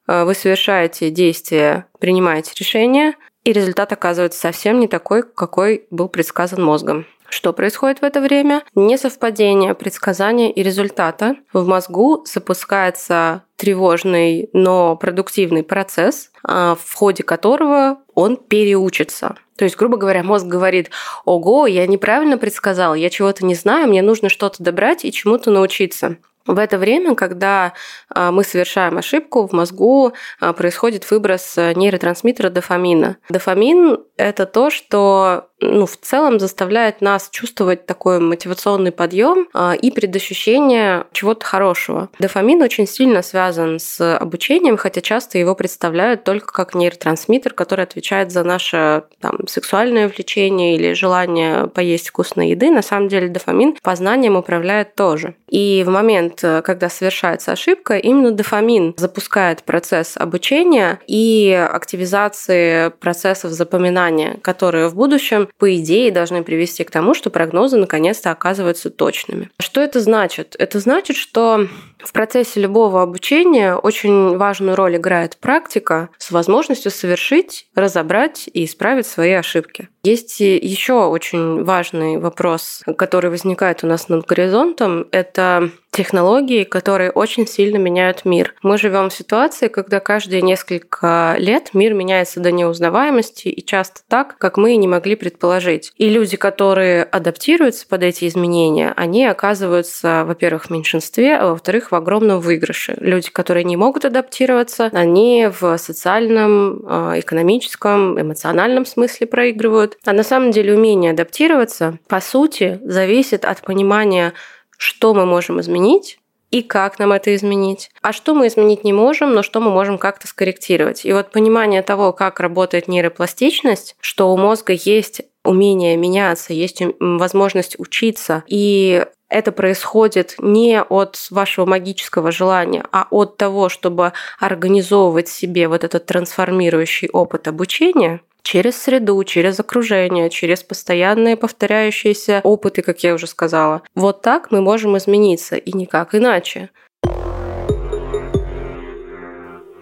а, 0.07 0.25
вы 0.25 0.35
совершаете 0.35 1.11
действия, 1.11 1.87
принимаете 1.99 2.53
решение, 2.57 3.15
и 3.45 3.53
результат 3.53 3.93
оказывается 3.93 4.41
совсем 4.41 4.81
не 4.81 4.89
такой, 4.89 5.23
какой 5.23 5.87
был 5.91 6.09
предсказан 6.09 6.63
мозгом. 6.63 7.07
Что 7.29 7.53
происходит 7.53 8.01
в 8.01 8.05
это 8.05 8.21
время? 8.23 8.63
Несовпадение 8.75 9.75
предсказания 9.75 10.51
и 10.51 10.63
результата. 10.63 11.37
В 11.53 11.67
мозгу 11.67 12.25
запускается 12.27 13.45
тревожный, 13.57 14.49
но 14.55 14.97
продуктивный 14.97 15.63
процесс, 15.63 16.31
а, 16.43 16.75
в 16.75 16.95
ходе 16.95 17.23
которого 17.23 17.99
он 18.15 18.37
переучится. 18.37 19.37
То 19.57 19.65
есть, 19.65 19.77
грубо 19.77 19.97
говоря, 19.97 20.23
мозг 20.23 20.47
говорит, 20.47 20.91
ого, 21.25 21.67
я 21.67 21.87
неправильно 21.87 22.39
предсказал, 22.39 22.95
я 22.95 23.11
чего-то 23.11 23.45
не 23.45 23.55
знаю, 23.55 23.89
мне 23.89 24.03
нужно 24.03 24.29
что-то 24.29 24.63
добрать 24.63 25.05
и 25.05 25.13
чему-то 25.13 25.51
научиться. 25.51 26.17
В 26.47 26.59
это 26.59 26.79
время, 26.79 27.15
когда 27.15 27.75
а, 28.09 28.31
мы 28.33 28.43
совершаем 28.43 28.97
ошибку, 28.99 29.47
в 29.47 29.53
мозгу 29.53 30.13
а, 30.41 30.53
происходит 30.53 31.09
выброс 31.11 31.57
нейротрансмиттера 31.57 32.51
дофамина. 32.51 33.17
Дофамин– 33.29 33.99
это 34.19 34.47
то, 34.47 34.69
что 34.69 35.49
ну, 35.61 35.87
в 35.87 35.97
целом 35.97 36.39
заставляет 36.39 37.01
нас 37.01 37.29
чувствовать 37.31 37.87
такой 37.87 38.21
мотивационный 38.21 38.93
подъем 38.93 39.49
а, 39.55 39.75
и 39.75 39.91
предощущение 39.91 41.07
чего-то 41.13 41.45
хорошего. 41.45 42.11
Дофамин 42.19 42.63
очень 42.63 42.87
сильно 42.87 43.23
связан 43.23 43.79
с 43.81 44.17
обучением, 44.17 44.77
хотя 44.77 45.01
часто 45.01 45.39
его 45.39 45.55
представляют 45.55 46.25
только 46.25 46.53
как 46.53 46.75
нейротрансмиттер, 46.75 47.55
который 47.55 47.85
отвечает 47.85 48.31
за 48.31 48.45
наше 48.45 49.05
там, 49.21 49.47
сексуальное 49.49 50.09
влечение 50.09 50.77
или 50.77 50.93
желание 50.93 51.67
поесть 51.69 52.09
вкусной 52.09 52.51
еды. 52.51 52.71
На 52.71 52.83
самом 52.83 53.09
деле 53.09 53.29
дофамин 53.29 53.77
познанием 53.83 54.37
управляет 54.37 54.95
тоже. 54.95 55.35
И 55.49 55.83
в 55.85 55.91
момент, 55.91 56.41
когда 56.41 56.89
совершается 56.89 57.53
ошибка, 57.53 57.97
именно 57.97 58.31
дофамин 58.31 58.95
запускает 58.97 59.63
процесс 59.63 60.17
обучения 60.17 61.01
и 61.07 61.53
активизации 61.53 62.91
процессов 62.91 63.53
запоминания, 63.53 64.08
которые 64.43 64.89
в 64.89 64.95
будущем 64.95 65.49
по 65.59 65.75
идее, 65.77 66.11
должны 66.11 66.43
привести 66.43 66.85
к 66.85 66.91
тому, 66.91 67.15
что 67.15 67.31
прогнозы 67.31 67.77
наконец-то 67.77 68.31
оказываются 68.31 68.91
точными. 68.91 69.51
Что 69.59 69.81
это 69.81 70.01
значит? 70.01 70.57
Это 70.59 70.81
значит, 70.81 71.17
что 71.17 71.69
в 72.05 72.13
процессе 72.13 72.61
любого 72.61 73.03
обучения 73.03 73.75
очень 73.75 74.37
важную 74.37 74.77
роль 74.77 74.97
играет 74.97 75.37
практика 75.37 76.11
с 76.19 76.31
возможностью 76.31 76.91
совершить, 76.91 77.69
разобрать 77.75 78.49
и 78.53 78.65
исправить 78.65 79.07
свои 79.07 79.33
ошибки. 79.33 79.89
Есть 80.05 80.41
еще 80.41 81.07
очень 81.07 81.65
важный 81.65 82.19
вопрос, 82.19 82.83
который 82.97 83.31
возникает 83.31 83.85
у 83.85 83.87
нас 83.87 84.09
над 84.09 84.25
горизонтом. 84.27 85.07
Это 85.11 85.71
технологии, 85.91 86.65
которые 86.65 87.11
очень 87.11 87.47
сильно 87.47 87.77
меняют 87.77 88.25
мир. 88.25 88.55
Мы 88.63 88.79
живем 88.79 89.11
в 89.11 89.15
ситуации, 89.15 89.69
когда 89.69 90.01
каждые 90.01 90.43
несколько 90.43 91.35
лет 91.39 91.71
мир 91.75 91.95
меняется 91.95 92.41
до 92.41 92.53
неузнаваемости, 92.53 93.49
и 93.49 93.65
часто 93.65 94.03
так, 94.07 94.39
как 94.39 94.57
мы 94.57 94.75
и 94.75 94.77
не 94.77 94.87
могли 94.87 95.17
предположить. 95.17 95.93
И 95.97 96.09
люди, 96.09 96.37
которые 96.37 97.03
адаптируются 97.03 97.87
под 97.89 98.03
эти 98.03 98.29
изменения, 98.29 98.93
они 98.97 99.27
оказываются, 99.27 100.25
во-первых, 100.25 100.67
в 100.67 100.71
меньшинстве, 100.71 101.37
а 101.37 101.51
во-вторых, 101.51 101.88
в 101.91 101.95
огромном 101.95 102.41
выигрыше. 102.41 102.97
Люди, 103.01 103.31
которые 103.31 103.65
не 103.65 103.77
могут 103.77 104.05
адаптироваться, 104.05 104.91
они 104.93 105.49
в 105.61 105.77
социальном, 105.79 106.83
а, 106.87 107.19
экономическом, 107.19 108.21
эмоциональном 108.21 108.87
смысле 108.87 109.27
проигрывают. 109.27 109.99
А 110.05 110.13
на 110.13 110.23
самом 110.23 110.51
деле 110.51 110.75
умение 110.75 111.13
адаптироваться, 111.13 111.99
по 112.09 112.21
сути, 112.21 112.81
зависит 112.83 113.45
от 113.45 113.63
понимания 113.63 114.33
что 114.79 115.13
мы 115.13 115.27
можем 115.27 115.61
изменить 115.61 116.19
и 116.51 116.63
как 116.63 116.99
нам 116.99 117.13
это 117.13 117.35
изменить, 117.35 117.91
а 118.01 118.15
что 118.15 118.35
мы 118.35 118.47
изменить 118.47 118.85
не 118.85 118.95
можем, 118.95 119.35
но 119.35 119.43
что 119.43 119.61
мы 119.61 119.71
можем 119.71 119.99
как-то 119.99 120.27
скорректировать. 120.27 121.05
И 121.05 121.13
вот 121.13 121.31
понимание 121.31 121.83
того, 121.83 122.15
как 122.15 122.41
работает 122.41 122.89
нейропластичность, 122.89 123.97
что 124.01 124.33
у 124.33 124.37
мозга 124.39 124.73
есть 124.73 125.23
умение 125.49 125.97
меняться, 125.97 126.53
есть 126.53 126.83
возможность 127.01 127.79
учиться, 127.79 128.45
и 128.47 129.05
это 129.29 129.53
происходит 129.53 130.37
не 130.39 130.81
от 130.81 131.17
вашего 131.31 131.67
магического 131.67 132.33
желания, 132.33 132.85
а 132.93 133.07
от 133.11 133.37
того, 133.37 133.69
чтобы 133.69 134.13
организовывать 134.39 135.29
себе 135.29 135.69
вот 135.69 135.85
этот 135.85 136.07
трансформирующий 136.07 137.09
опыт 137.11 137.49
обучения, 137.49 138.21
через 138.43 138.81
среду, 138.81 139.23
через 139.25 139.61
окружение, 139.61 140.31
через 140.31 140.63
постоянные 140.63 141.37
повторяющиеся 141.37 142.41
опыты, 142.45 142.81
как 142.81 143.03
я 143.05 143.13
уже 143.15 143.27
сказала. 143.27 143.83
Вот 143.95 144.23
так 144.23 144.51
мы 144.51 144.63
можем 144.63 144.97
измениться, 144.97 145.57
и 145.57 145.77
никак 145.77 146.15
иначе. 146.15 146.71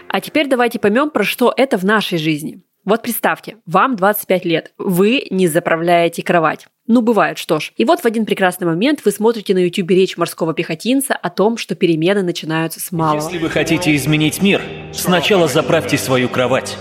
А 0.08 0.20
теперь 0.20 0.48
давайте 0.48 0.78
поймем, 0.78 1.10
про 1.10 1.22
что 1.22 1.52
это 1.56 1.78
в 1.78 1.84
нашей 1.84 2.18
жизни. 2.18 2.62
Вот 2.86 3.02
представьте, 3.02 3.56
вам 3.66 3.96
25 3.96 4.44
лет, 4.44 4.72
вы 4.78 5.26
не 5.30 5.48
заправляете 5.48 6.22
кровать. 6.22 6.68
Ну, 6.86 7.02
бывает, 7.02 7.36
что 7.36 7.58
ж. 7.58 7.72
И 7.76 7.84
вот 7.84 8.02
в 8.02 8.04
один 8.04 8.24
прекрасный 8.24 8.68
момент 8.68 9.00
вы 9.04 9.10
смотрите 9.10 9.54
на 9.54 9.58
YouTube 9.58 9.90
речь 9.90 10.16
морского 10.16 10.54
пехотинца 10.54 11.16
о 11.16 11.28
том, 11.28 11.56
что 11.56 11.74
перемены 11.74 12.22
начинаются 12.22 12.78
с 12.78 12.92
малого. 12.92 13.20
Если 13.20 13.38
вы 13.38 13.50
хотите 13.50 13.92
изменить 13.96 14.40
мир, 14.40 14.62
сначала 14.92 15.48
заправьте 15.48 15.98
свою 15.98 16.28
кровать. 16.28 16.78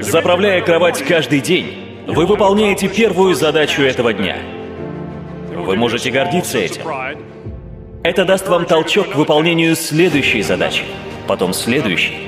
Заправляя 0.00 0.62
кровать 0.62 1.02
каждый 1.02 1.40
день, 1.40 1.66
вы 2.06 2.24
выполняете 2.24 2.88
первую 2.88 3.34
задачу 3.34 3.82
этого 3.82 4.14
дня. 4.14 4.38
Вы 5.54 5.76
можете 5.76 6.10
гордиться 6.10 6.56
этим. 6.56 6.80
Это 8.04 8.24
даст 8.24 8.48
вам 8.48 8.64
толчок 8.64 9.10
к 9.10 9.16
выполнению 9.16 9.76
следующей 9.76 10.40
задачи, 10.40 10.84
потом 11.26 11.52
следующей. 11.52 12.27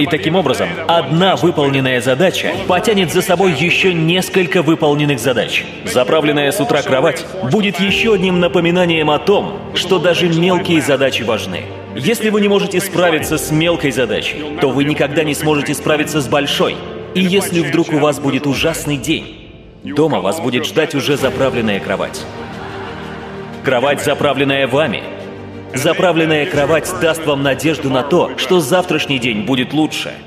И 0.00 0.06
таким 0.06 0.36
образом, 0.36 0.68
одна 0.88 1.36
выполненная 1.36 2.00
задача 2.00 2.52
потянет 2.66 3.12
за 3.12 3.22
собой 3.22 3.52
еще 3.52 3.92
несколько 3.94 4.62
выполненных 4.62 5.20
задач. 5.20 5.64
Заправленная 5.84 6.50
с 6.52 6.60
утра 6.60 6.82
кровать 6.82 7.24
будет 7.50 7.78
еще 7.78 8.14
одним 8.14 8.40
напоминанием 8.40 9.10
о 9.10 9.18
том, 9.18 9.58
что 9.74 9.98
даже 9.98 10.28
мелкие 10.28 10.80
задачи 10.80 11.22
важны. 11.22 11.62
Если 11.94 12.30
вы 12.30 12.40
не 12.40 12.48
можете 12.48 12.80
справиться 12.80 13.38
с 13.38 13.50
мелкой 13.50 13.90
задачей, 13.90 14.58
то 14.60 14.70
вы 14.70 14.84
никогда 14.84 15.22
не 15.24 15.34
сможете 15.34 15.74
справиться 15.74 16.20
с 16.20 16.28
большой– 16.28 16.76
и 17.14 17.20
если 17.20 17.60
вдруг 17.60 17.92
у 17.92 17.98
вас 17.98 18.20
будет 18.20 18.46
ужасный 18.46 18.96
день, 18.96 19.50
дома 19.82 20.20
вас 20.20 20.40
будет 20.40 20.64
ждать 20.64 20.94
уже 20.94 21.16
заправленная 21.16 21.80
кровать. 21.80 22.24
Кровать, 23.64 24.02
заправленная 24.02 24.68
вами. 24.68 25.02
Заправленная 25.74 26.46
кровать 26.46 26.90
даст 27.00 27.24
вам 27.26 27.42
надежду 27.42 27.90
на 27.90 28.02
то, 28.02 28.36
что 28.36 28.60
завтрашний 28.60 29.18
день 29.18 29.44
будет 29.44 29.72
лучше– 29.72 30.12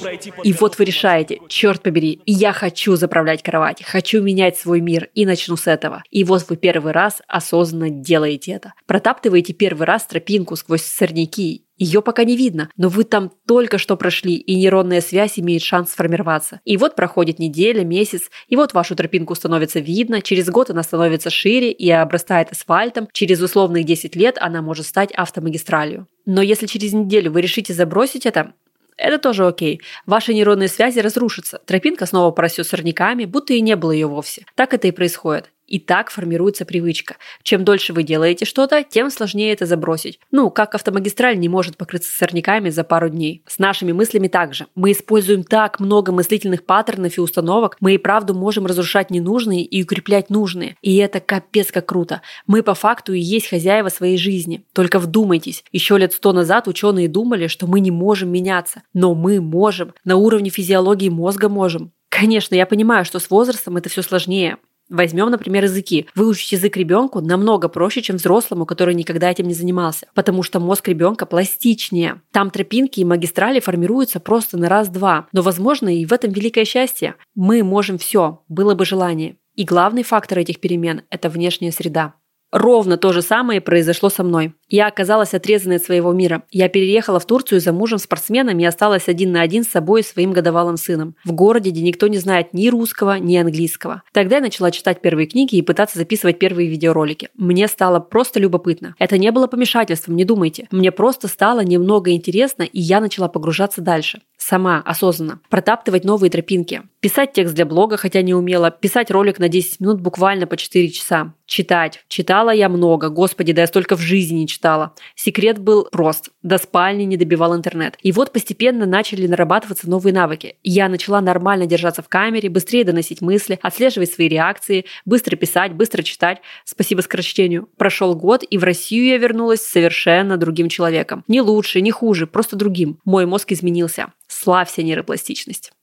пройти 0.00 0.32
И 0.42 0.52
вот 0.52 0.78
вы 0.78 0.84
решаете, 0.84 1.40
черт 1.48 1.82
побери, 1.82 2.20
я 2.26 2.52
хочу 2.52 2.96
заправлять 2.96 3.42
кровать, 3.42 3.82
хочу 3.82 4.22
менять 4.22 4.56
свой 4.56 4.80
мир 4.80 5.08
и 5.14 5.26
начну 5.26 5.56
с 5.56 5.66
этого. 5.66 6.02
И 6.10 6.24
вот 6.24 6.46
вы 6.48 6.56
первый 6.56 6.92
раз 6.92 7.22
осознанно 7.28 7.90
делаете 7.90 8.52
это. 8.52 8.74
Протаптываете 8.86 9.52
первый 9.52 9.86
раз 9.86 10.06
тропинку 10.06 10.56
сквозь 10.56 10.82
сорняки 10.82 11.63
ее 11.76 12.02
пока 12.02 12.24
не 12.24 12.36
видно, 12.36 12.70
но 12.76 12.88
вы 12.88 13.04
там 13.04 13.32
только 13.46 13.78
что 13.78 13.96
прошли, 13.96 14.34
и 14.34 14.54
нейронная 14.54 15.00
связь 15.00 15.38
имеет 15.38 15.62
шанс 15.62 15.92
сформироваться. 15.92 16.60
И 16.64 16.76
вот 16.76 16.94
проходит 16.94 17.38
неделя, 17.38 17.84
месяц, 17.84 18.30
и 18.48 18.56
вот 18.56 18.74
вашу 18.74 18.94
тропинку 18.94 19.34
становится 19.34 19.80
видно, 19.80 20.22
через 20.22 20.48
год 20.48 20.70
она 20.70 20.82
становится 20.82 21.30
шире 21.30 21.72
и 21.72 21.90
обрастает 21.90 22.52
асфальтом, 22.52 23.08
через 23.12 23.40
условных 23.40 23.84
10 23.84 24.14
лет 24.16 24.36
она 24.40 24.62
может 24.62 24.86
стать 24.86 25.12
автомагистралью. 25.12 26.06
Но 26.26 26.42
если 26.42 26.66
через 26.66 26.92
неделю 26.92 27.32
вы 27.32 27.40
решите 27.40 27.74
забросить 27.74 28.26
это, 28.26 28.54
это 28.96 29.18
тоже 29.18 29.46
окей. 29.46 29.80
Ваши 30.06 30.32
нейронные 30.32 30.68
связи 30.68 31.00
разрушатся. 31.00 31.58
Тропинка 31.66 32.06
снова 32.06 32.30
порастет 32.30 32.66
сорняками, 32.66 33.24
будто 33.24 33.52
и 33.52 33.60
не 33.60 33.76
было 33.76 33.90
ее 33.90 34.06
вовсе. 34.06 34.46
Так 34.54 34.72
это 34.72 34.86
и 34.86 34.92
происходит. 34.92 35.50
И 35.74 35.80
так 35.80 36.10
формируется 36.10 36.64
привычка. 36.64 37.16
Чем 37.42 37.64
дольше 37.64 37.92
вы 37.92 38.04
делаете 38.04 38.44
что-то, 38.44 38.84
тем 38.84 39.10
сложнее 39.10 39.52
это 39.52 39.66
забросить. 39.66 40.20
Ну, 40.30 40.48
как 40.48 40.76
автомагистраль 40.76 41.36
не 41.36 41.48
может 41.48 41.76
покрыться 41.76 42.16
сорняками 42.16 42.70
за 42.70 42.84
пару 42.84 43.08
дней. 43.08 43.42
С 43.48 43.58
нашими 43.58 43.90
мыслями 43.90 44.28
также. 44.28 44.66
Мы 44.76 44.92
используем 44.92 45.42
так 45.42 45.80
много 45.80 46.12
мыслительных 46.12 46.64
паттернов 46.64 47.18
и 47.18 47.20
установок, 47.20 47.76
мы 47.80 47.94
и 47.94 47.98
правду 47.98 48.34
можем 48.34 48.66
разрушать 48.66 49.10
ненужные 49.10 49.64
и 49.64 49.82
укреплять 49.82 50.30
нужные. 50.30 50.76
И 50.80 50.94
это 50.98 51.18
капец 51.18 51.72
как 51.72 51.86
круто. 51.86 52.22
Мы 52.46 52.62
по 52.62 52.74
факту 52.74 53.12
и 53.12 53.18
есть 53.18 53.48
хозяева 53.48 53.88
своей 53.88 54.16
жизни. 54.16 54.64
Только 54.74 55.00
вдумайтесь, 55.00 55.64
еще 55.72 55.98
лет 55.98 56.12
сто 56.12 56.32
назад 56.32 56.68
ученые 56.68 57.08
думали, 57.08 57.48
что 57.48 57.66
мы 57.66 57.80
не 57.80 57.90
можем 57.90 58.30
меняться. 58.30 58.84
Но 58.92 59.16
мы 59.16 59.40
можем. 59.40 59.92
На 60.04 60.14
уровне 60.14 60.50
физиологии 60.50 61.08
мозга 61.08 61.48
можем. 61.48 61.90
Конечно, 62.10 62.54
я 62.54 62.64
понимаю, 62.64 63.04
что 63.04 63.18
с 63.18 63.28
возрастом 63.28 63.76
это 63.76 63.88
все 63.88 64.02
сложнее. 64.02 64.58
Возьмем, 64.88 65.30
например, 65.30 65.64
языки. 65.64 66.06
Выучить 66.14 66.52
язык 66.52 66.76
ребенку 66.76 67.20
намного 67.20 67.68
проще, 67.68 68.02
чем 68.02 68.16
взрослому, 68.16 68.66
который 68.66 68.94
никогда 68.94 69.30
этим 69.30 69.46
не 69.46 69.54
занимался, 69.54 70.06
потому 70.14 70.42
что 70.42 70.60
мозг 70.60 70.88
ребенка 70.88 71.26
пластичнее. 71.26 72.20
Там 72.32 72.50
тропинки 72.50 73.00
и 73.00 73.04
магистрали 73.04 73.60
формируются 73.60 74.20
просто 74.20 74.58
на 74.58 74.68
раз-два. 74.68 75.28
Но, 75.32 75.42
возможно, 75.42 75.94
и 75.94 76.04
в 76.04 76.12
этом 76.12 76.32
великое 76.32 76.64
счастье. 76.64 77.14
Мы 77.34 77.62
можем 77.62 77.98
все, 77.98 78.42
было 78.48 78.74
бы 78.74 78.84
желание. 78.84 79.36
И 79.54 79.64
главный 79.64 80.02
фактор 80.02 80.38
этих 80.38 80.60
перемен– 80.60 81.02
это 81.10 81.28
внешняя 81.28 81.70
среда. 81.70 82.14
Ровно 82.54 82.96
то 82.96 83.12
же 83.12 83.20
самое 83.20 83.60
произошло 83.60 84.08
со 84.08 84.22
мной. 84.22 84.54
Я 84.68 84.86
оказалась 84.86 85.34
отрезанной 85.34 85.76
от 85.76 85.82
своего 85.82 86.12
мира. 86.12 86.44
Я 86.52 86.68
переехала 86.68 87.18
в 87.18 87.26
Турцию 87.26 87.60
за 87.60 87.72
мужем-спортсменом 87.72 88.56
и 88.60 88.64
осталась 88.64 89.08
один 89.08 89.32
на 89.32 89.40
один 89.40 89.64
с 89.64 89.70
собой 89.70 90.02
и 90.02 90.04
своим 90.04 90.32
годовалым 90.32 90.76
сыном. 90.76 91.16
В 91.24 91.32
городе, 91.32 91.70
где 91.70 91.82
никто 91.82 92.06
не 92.06 92.18
знает 92.18 92.54
ни 92.54 92.68
русского, 92.68 93.18
ни 93.18 93.36
английского. 93.36 94.04
Тогда 94.12 94.36
я 94.36 94.42
начала 94.42 94.70
читать 94.70 95.00
первые 95.00 95.26
книги 95.26 95.56
и 95.56 95.62
пытаться 95.62 95.98
записывать 95.98 96.38
первые 96.38 96.68
видеоролики. 96.68 97.28
Мне 97.34 97.66
стало 97.66 97.98
просто 97.98 98.38
любопытно. 98.38 98.94
Это 99.00 99.18
не 99.18 99.32
было 99.32 99.48
помешательством, 99.48 100.14
не 100.14 100.24
думайте. 100.24 100.68
Мне 100.70 100.92
просто 100.92 101.26
стало 101.26 101.64
немного 101.64 102.12
интересно, 102.12 102.62
и 102.62 102.80
я 102.80 103.00
начала 103.00 103.26
погружаться 103.26 103.80
дальше 103.80 104.20
сама, 104.44 104.82
осознанно, 104.84 105.40
протаптывать 105.48 106.04
новые 106.04 106.30
тропинки, 106.30 106.82
писать 107.04 107.34
текст 107.34 107.54
для 107.54 107.66
блога, 107.66 107.98
хотя 107.98 108.22
не 108.22 108.32
умела, 108.32 108.70
писать 108.70 109.10
ролик 109.10 109.38
на 109.38 109.50
10 109.50 109.80
минут 109.80 110.00
буквально 110.00 110.46
по 110.46 110.56
4 110.56 110.88
часа, 110.88 111.34
читать. 111.44 112.02
Читала 112.08 112.48
я 112.48 112.70
много, 112.70 113.10
господи, 113.10 113.52
да 113.52 113.60
я 113.60 113.66
столько 113.66 113.94
в 113.94 114.00
жизни 114.00 114.36
не 114.38 114.48
читала. 114.48 114.94
Секрет 115.14 115.58
был 115.58 115.86
прост, 115.92 116.30
до 116.42 116.56
спальни 116.56 117.02
не 117.02 117.18
добивал 117.18 117.54
интернет. 117.54 117.98
И 118.02 118.10
вот 118.10 118.32
постепенно 118.32 118.86
начали 118.86 119.26
нарабатываться 119.26 119.86
новые 119.86 120.14
навыки. 120.14 120.56
Я 120.62 120.88
начала 120.88 121.20
нормально 121.20 121.66
держаться 121.66 122.00
в 122.00 122.08
камере, 122.08 122.48
быстрее 122.48 122.84
доносить 122.84 123.20
мысли, 123.20 123.58
отслеживать 123.60 124.10
свои 124.10 124.28
реакции, 124.28 124.86
быстро 125.04 125.36
писать, 125.36 125.74
быстро 125.74 126.02
читать. 126.02 126.40
Спасибо 126.64 127.02
скорочтению. 127.02 127.68
Прошел 127.76 128.14
год, 128.14 128.44
и 128.48 128.56
в 128.56 128.64
Россию 128.64 129.04
я 129.08 129.18
вернулась 129.18 129.60
совершенно 129.60 130.38
другим 130.38 130.70
человеком. 130.70 131.22
Не 131.28 131.42
лучше, 131.42 131.82
не 131.82 131.90
хуже, 131.90 132.26
просто 132.26 132.56
другим. 132.56 132.98
Мой 133.04 133.26
мозг 133.26 133.52
изменился. 133.52 134.06
Славься 134.26 134.82
нейропластичность. 134.82 135.73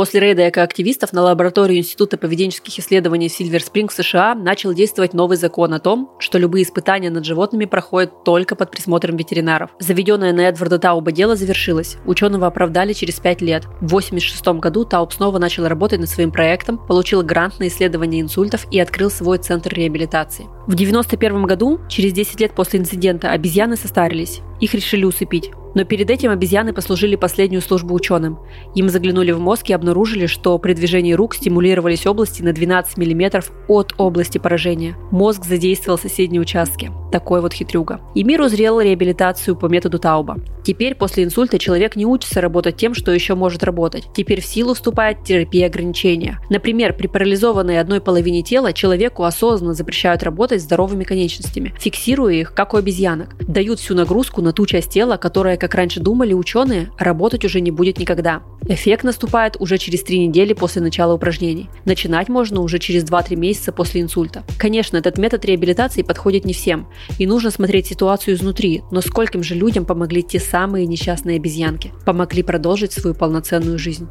После 0.00 0.18
рейда 0.18 0.48
экоактивистов 0.48 1.12
на 1.12 1.20
лабораторию 1.20 1.76
Института 1.76 2.16
поведенческих 2.16 2.78
исследований 2.78 3.28
Сильвер 3.28 3.62
Спринг 3.62 3.92
в 3.92 3.94
США 3.94 4.34
начал 4.34 4.72
действовать 4.72 5.12
новый 5.12 5.36
закон 5.36 5.74
о 5.74 5.78
том, 5.78 6.12
что 6.18 6.38
любые 6.38 6.64
испытания 6.64 7.10
над 7.10 7.26
животными 7.26 7.66
проходят 7.66 8.24
только 8.24 8.56
под 8.56 8.70
присмотром 8.70 9.18
ветеринаров. 9.18 9.72
Заведенное 9.78 10.32
на 10.32 10.48
Эдварда 10.48 10.78
Тауба 10.78 11.12
дело 11.12 11.36
завершилось. 11.36 11.98
Ученого 12.06 12.46
оправдали 12.46 12.94
через 12.94 13.20
пять 13.20 13.42
лет. 13.42 13.64
В 13.82 13.92
1986 13.92 14.58
году 14.58 14.86
Тауб 14.86 15.12
снова 15.12 15.38
начал 15.38 15.68
работать 15.68 16.00
над 16.00 16.08
своим 16.08 16.30
проектом, 16.30 16.78
получил 16.78 17.22
грант 17.22 17.58
на 17.58 17.68
исследование 17.68 18.22
инсультов 18.22 18.66
и 18.70 18.80
открыл 18.80 19.10
свой 19.10 19.36
центр 19.36 19.74
реабилитации. 19.74 20.44
В 20.66 20.72
1991 20.72 21.42
году, 21.42 21.78
через 21.90 22.14
10 22.14 22.40
лет 22.40 22.54
после 22.54 22.80
инцидента, 22.80 23.32
обезьяны 23.32 23.76
состарились. 23.76 24.40
Их 24.60 24.72
решили 24.72 25.04
усыпить. 25.04 25.50
Но 25.74 25.84
перед 25.84 26.10
этим 26.10 26.30
обезьяны 26.30 26.72
послужили 26.72 27.16
последнюю 27.16 27.62
службу 27.62 27.94
ученым. 27.94 28.38
Им 28.74 28.88
заглянули 28.88 29.32
в 29.32 29.40
мозг 29.40 29.70
и 29.70 29.72
обнаружили, 29.72 30.26
что 30.26 30.58
при 30.58 30.72
движении 30.72 31.12
рук 31.12 31.34
стимулировались 31.34 32.06
области 32.06 32.42
на 32.42 32.52
12 32.52 32.96
мм 32.96 33.42
от 33.68 33.94
области 33.98 34.38
поражения. 34.38 34.96
Мозг 35.10 35.44
задействовал 35.44 35.98
соседние 35.98 36.40
участки. 36.40 36.90
Такой 37.12 37.40
вот 37.40 37.52
хитрюга. 37.52 38.00
И 38.14 38.22
мир 38.22 38.40
узрел 38.40 38.80
реабилитацию 38.80 39.56
по 39.56 39.66
методу 39.66 39.98
Тауба. 39.98 40.38
Теперь 40.62 40.94
после 40.94 41.24
инсульта 41.24 41.58
человек 41.58 41.96
не 41.96 42.06
учится 42.06 42.40
работать 42.40 42.76
тем, 42.76 42.94
что 42.94 43.12
еще 43.12 43.34
может 43.34 43.64
работать. 43.64 44.08
Теперь 44.14 44.40
в 44.40 44.46
силу 44.46 44.74
вступает 44.74 45.24
терапия 45.24 45.66
ограничения. 45.66 46.38
Например, 46.50 46.92
при 46.92 47.06
парализованной 47.06 47.80
одной 47.80 48.00
половине 48.00 48.42
тела 48.42 48.72
человеку 48.72 49.24
осознанно 49.24 49.74
запрещают 49.74 50.22
работать 50.22 50.62
здоровыми 50.62 51.04
конечностями, 51.04 51.74
фиксируя 51.78 52.34
их, 52.34 52.54
как 52.54 52.74
у 52.74 52.76
обезьянок. 52.76 53.34
Дают 53.40 53.80
всю 53.80 53.94
нагрузку 53.94 54.42
на 54.42 54.52
ту 54.52 54.66
часть 54.66 54.90
тела, 54.90 55.16
которая, 55.16 55.56
как 55.60 55.74
раньше 55.74 56.00
думали 56.00 56.32
ученые, 56.32 56.90
работать 56.98 57.44
уже 57.44 57.60
не 57.60 57.70
будет 57.70 57.98
никогда. 57.98 58.42
Эффект 58.66 59.04
наступает 59.04 59.56
уже 59.60 59.78
через 59.78 60.02
три 60.02 60.26
недели 60.26 60.52
после 60.54 60.82
начала 60.82 61.14
упражнений. 61.14 61.68
Начинать 61.84 62.28
можно 62.28 62.60
уже 62.60 62.78
через 62.78 63.04
2-3 63.04 63.36
месяца 63.36 63.70
после 63.72 64.00
инсульта. 64.00 64.42
Конечно, 64.58 64.96
этот 64.96 65.18
метод 65.18 65.44
реабилитации 65.44 66.02
подходит 66.02 66.44
не 66.44 66.52
всем. 66.52 66.88
И 67.18 67.26
нужно 67.26 67.50
смотреть 67.50 67.86
ситуацию 67.86 68.34
изнутри, 68.34 68.82
но 68.90 69.00
скольким 69.00 69.42
же 69.42 69.54
людям 69.54 69.84
помогли 69.84 70.22
те 70.22 70.40
самые 70.40 70.86
несчастные 70.86 71.36
обезьянки, 71.36 71.92
помогли 72.04 72.42
продолжить 72.42 72.92
свою 72.92 73.14
полноценную 73.14 73.78
жизнь. 73.78 74.08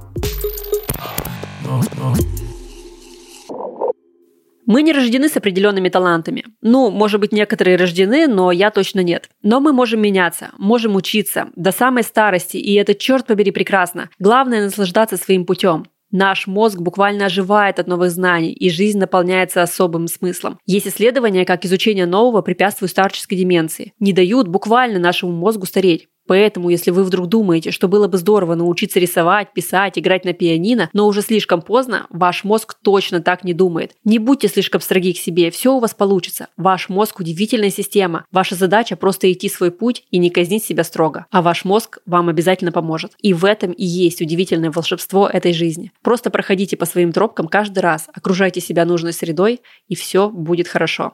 Мы 4.70 4.84
не 4.84 4.94
рождены 4.94 5.30
с 5.30 5.36
определенными 5.36 5.90
талантами. 5.90 6.46
Ну, 6.62 6.92
может 6.92 7.20
быть, 7.20 7.32
некоторые 7.32 7.76
рождены, 7.76 8.28
но 8.28 8.52
я 8.52 8.70
точно 8.70 9.00
нет. 9.00 9.28
Но 9.42 9.60
мы 9.60 9.74
можем 9.74 10.00
меняться, 10.00 10.52
можем 10.60 10.96
учиться 10.96 11.48
до 11.56 11.72
самой 11.72 12.04
старости, 12.04 12.58
и 12.58 12.76
это, 12.76 12.94
черт 12.94 13.26
побери, 13.26 13.50
прекрасно. 13.50 14.12
Главное 14.20 14.64
наслаждаться 14.64 15.18
своим 15.18 15.46
путем. 15.46 15.88
Наш 16.12 16.46
мозг 16.46 16.80
буквально 16.80 17.26
оживает 17.26 17.80
от 17.80 17.88
новых 17.88 18.12
знаний, 18.12 18.52
и 18.52 18.70
жизнь 18.70 19.00
наполняется 19.00 19.64
особым 19.64 20.08
смыслом. 20.08 20.60
Есть 20.68 20.88
исследования, 20.88 21.46
как 21.46 21.66
изучение 21.66 22.06
нового 22.06 22.44
препятствует 22.44 22.92
старческой 22.92 23.40
деменции. 23.40 23.94
Не 24.00 24.14
дают 24.14 24.48
буквально 24.48 25.00
нашему 25.00 25.32
мозгу 25.32 25.66
стареть. 25.66 26.10
Поэтому, 26.30 26.70
если 26.70 26.92
вы 26.92 27.04
вдруг 27.04 27.26
думаете, 27.26 27.72
что 27.72 27.88
было 27.88 28.08
бы 28.08 28.20
здорово 28.20 28.54
научиться 28.54 29.00
рисовать, 29.00 29.52
писать, 29.52 29.98
играть 29.98 30.26
на 30.26 30.34
пианино, 30.34 30.88
но 30.94 31.08
уже 31.08 31.24
слишком 31.24 31.64
поздно, 31.64 32.06
ваш 32.12 32.44
мозг 32.44 32.76
точно 32.84 33.20
так 33.20 33.44
не 33.44 33.56
думает. 33.56 33.94
Не 34.04 34.20
будьте 34.20 34.48
слишком 34.48 34.80
строги 34.80 35.14
к 35.14 35.18
себе, 35.18 35.50
все 35.50 35.74
у 35.74 35.80
вас 35.80 35.96
получится. 35.96 36.50
Ваш 36.56 36.88
мозг– 36.88 37.20
удивительная 37.20 37.72
система. 37.72 38.26
Ваша 38.32 38.54
задача 38.54 38.96
просто 38.96 39.32
идти 39.32 39.50
свой 39.50 39.72
путь 39.72 40.04
и 40.12 40.20
не 40.20 40.30
казнить 40.30 40.64
себя 40.64 40.84
строго. 40.84 41.26
А 41.32 41.42
ваш 41.42 41.66
мозг 41.66 41.98
вам 42.06 42.30
обязательно 42.30 42.72
поможет. 42.72 43.14
И 43.24 43.34
в 43.34 43.44
этом 43.44 43.72
и 43.72 43.84
есть 43.84 44.22
удивительное 44.22 44.70
волшебство 44.70 45.28
этой 45.28 45.52
жизни. 45.52 45.92
Просто 46.04 46.30
проходите 46.30 46.78
по 46.78 46.86
своим 46.86 47.12
тропкам 47.12 47.48
каждый 47.48 47.80
раз, 47.80 48.08
окружайте 48.14 48.62
себя 48.62 48.86
нужной 48.86 49.14
средой, 49.14 49.62
и 49.88 49.96
все 49.96 50.30
будет 50.30 50.68
хорошо. 50.68 51.14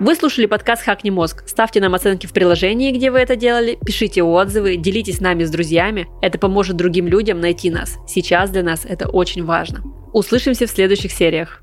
Вы 0.00 0.16
слушали 0.16 0.46
подкаст 0.46 0.82
«Хакни 0.82 1.10
мозг». 1.10 1.44
Ставьте 1.46 1.80
нам 1.80 1.94
оценки 1.94 2.26
в 2.26 2.32
приложении, 2.32 2.90
где 2.90 3.12
вы 3.12 3.20
это 3.20 3.36
делали, 3.36 3.78
пишите 3.86 4.24
отзывы, 4.24 4.76
делитесь 4.76 5.20
нами 5.20 5.44
с 5.44 5.50
друзьями. 5.50 6.08
Это 6.20 6.36
поможет 6.36 6.74
другим 6.76 7.06
людям 7.06 7.40
найти 7.40 7.70
нас. 7.70 7.96
Сейчас 8.08 8.50
для 8.50 8.64
нас 8.64 8.84
это 8.84 9.08
очень 9.08 9.44
важно. 9.44 9.84
Услышимся 10.12 10.66
в 10.66 10.70
следующих 10.70 11.12
сериях. 11.12 11.62